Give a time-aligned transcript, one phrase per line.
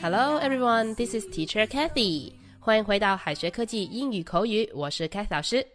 [0.00, 2.32] Hello everyone, this is Teacher Kathy.
[2.58, 5.66] 欢迎回到海学科技英语口语，我是 Kathy 老师。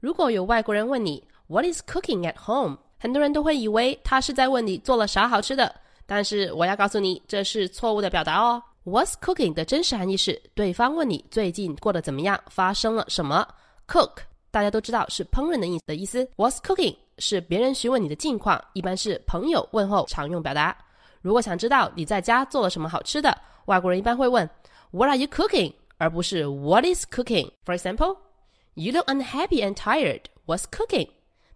[0.00, 2.78] 如果有外国人问你 What is cooking at home？
[2.98, 5.74] 很多人都会以为他是在问你做了啥好吃的，
[6.06, 8.62] 但是我要告诉你，这是错误的表达哦。
[8.84, 13.46] What's cooking 的真实含义是对方问你最近过得怎么样，发生了什么。
[13.86, 14.18] Cook
[14.50, 16.24] 大家都知道是烹饪的意思的意思。
[16.36, 20.76] What's cooking 是别人询问你的近况，一般是朋友问候常用表达。
[21.20, 23.36] 如果想知道你在家做了什么好吃的，
[23.66, 24.48] 外国人一般会问
[24.90, 25.72] What are you cooking？
[25.96, 27.50] 而不是 What is cooking。
[27.64, 30.22] For example，You look unhappy and tired.
[30.46, 31.08] What's cooking？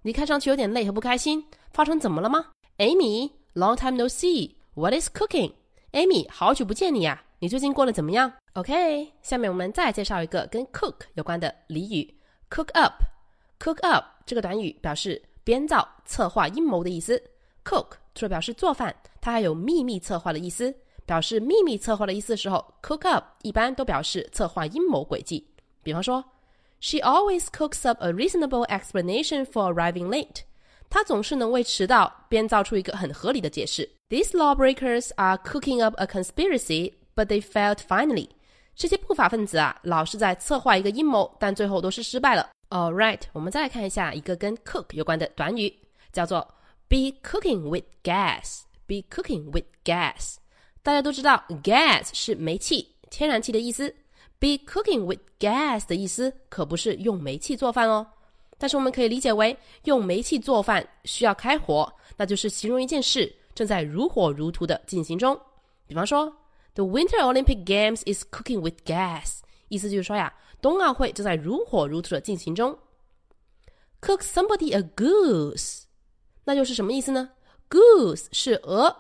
[0.03, 2.47] 你看上去有点累和不开心，发生怎么了吗
[2.79, 4.55] ？Amy，long time no see.
[4.75, 12.13] What is cooking？Amy，好久不见你呀，你最近过得怎么样？OK，下面我们再介绍一个跟 cook 有关的俚语
[12.51, 12.95] ，cook up。
[13.61, 17.23] cook up 这个短语表示编造、策划阴谋的意思。
[17.65, 20.75] cook 除了表示做饭，它还有秘密策划的意思。
[21.05, 25.47] 表示秘密策划的意思的时候，cook up 一般都表示策划阴谋诡计。
[25.83, 26.25] 比方说。
[26.85, 30.41] She always cooks up a reasonable explanation for arriving late.
[30.91, 33.89] 她总是能为迟到编造出一个很合理的解释。
[34.09, 38.31] These lawbreakers are cooking up a conspiracy, but they failed finally.
[38.75, 42.51] 这些不法分子啊，老是在策划一个阴谋，但最后都是失败了。
[42.73, 45.71] All right，我们再来看一下一个跟 cook 有关的短语，
[46.11, 46.41] 叫做
[46.89, 48.63] be cooking with gas.
[48.87, 50.37] Be cooking with gas.
[50.83, 53.95] 大家都知道，gas 是煤气、天然气的意思。
[54.39, 58.07] Be cooking with gas 的意思可不是用煤气做饭哦，
[58.57, 65.39] 但是我们可以理解为用煤气做饭需要开火，那就是形容一件事正在如火如荼的进行中。
[65.87, 66.35] 比方说
[66.73, 69.41] ，The Winter Olympic Games is cooking with gas，
[69.73, 72.79] 意思就是说呀，冬奥会正在如火如荼的进行中。
[74.03, 75.85] Cook somebody a goose，
[76.45, 77.31] 那就是什么意思呢
[77.71, 78.95] ？Goose 是鹅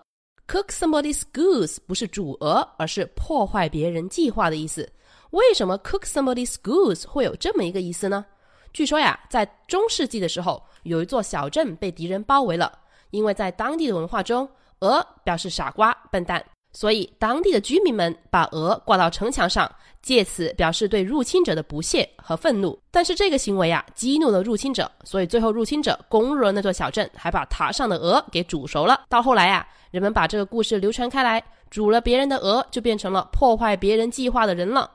[0.48, 4.90] ，Cook somebody's goose 不是煮鹅，而是破坏别人计划的意思。
[5.32, 8.24] 为什么 cook somebody's goose 会有这么一个意思呢？
[8.72, 12.78] 据说呀，在中世纪的时候，有一座小镇被敌人包围了，
[13.10, 22.78] 因为在当地的文化中，鹅表示傻瓜、笨蛋，所以当地的居民们把鹅挂到城墙上，借此表示对入侵者的不屑和愤怒。
[22.90, 29.04] 但是这个行为啊，激怒了入侵者，所以最后入侵者攻入了那座小镇，还把塔上的鹅给煮熟了。
[29.08, 34.90] 到后来啊，人们把这个故事流传开来，煮了别人的鹅，就变成了破坏别人计划的人了。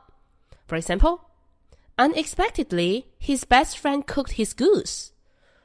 [0.67, 1.19] For example,
[1.97, 5.09] unexpectedly, his best friend cooked his goose.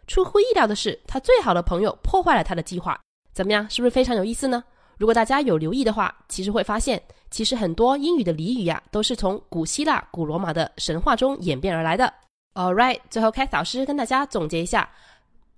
[0.07, 3.01] 出乎意料的是，他最好的朋友破坏了他的计划。
[3.33, 4.63] 怎么样，是不是非常有意思呢？
[5.03, 12.15] 如果大家有留意的话，其实会发现，其实很多英语的俚语呀，都是从古希腊、古罗马的神话中演变而来的。
[12.55, 14.89] All right，最后开老师跟大家总结一下：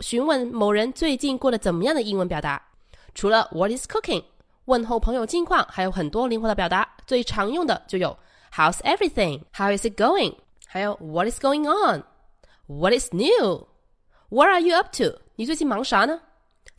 [0.01, 2.63] 询问某人最近过得怎么样的英文表达，
[3.15, 4.25] 除了 What is cooking？
[4.65, 6.89] 问候朋友近况，还有很多灵活的表达。
[7.07, 8.17] 最常用的就有。
[8.51, 9.43] How's everything?
[9.53, 10.37] How is it going?
[10.67, 12.03] 还有 What is going on?
[12.67, 13.67] What is new?
[14.31, 15.19] What are you up to?
[15.37, 16.19] 你最近忙啥呢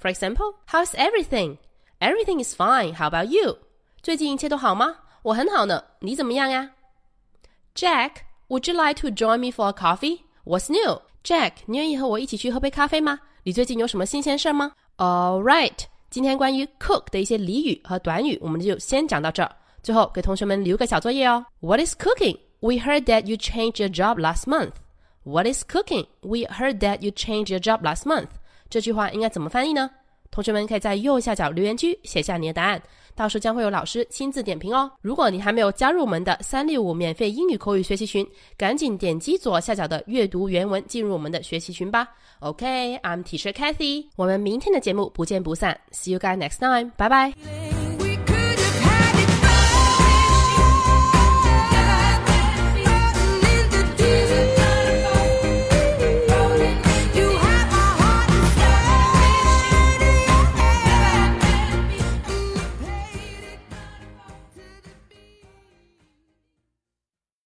[0.01, 1.57] ？For example, How's everything?
[2.04, 2.94] Everything is fine.
[2.94, 3.58] How about you?
[4.02, 4.96] 最近一切都好吗？
[5.22, 5.84] 我很好呢。
[6.00, 6.70] 你怎么样呀？
[7.74, 10.20] Jack, would you like to join me for a coffee?
[10.44, 11.02] What's new?
[11.22, 13.20] Jack，你愿意和我一起去喝杯咖啡吗？
[13.42, 14.72] 你最近有什么新鲜事儿吗？
[14.96, 15.76] All right，
[16.10, 19.56] 今天关于 cook 的一些俚语和短语，我们就先讲到这儿。
[19.82, 21.44] 最后给同学们留个小作业哦。
[21.60, 22.38] What is cooking?
[22.60, 24.72] We heard that you changed your job last month.
[25.22, 26.06] What is cooking?
[26.22, 28.28] We heard that you changed your job last month.
[28.68, 29.90] 这句话应该怎么翻译呢？
[30.31, 32.81] 同学们可以在右下角留言区写下你的答案，
[33.15, 34.91] 到时候将会有老师亲自点评哦。
[35.01, 38.27] 如果你还没有加入我们的三六五免费英语口语学习群，
[38.57, 42.07] 赶紧点击左下角的阅读原文进入我们的学习群吧。
[42.39, 45.79] OK，I'm Teacher Kathy，我们明天的节目不见不散。
[45.91, 47.64] See you guys next time，拜拜。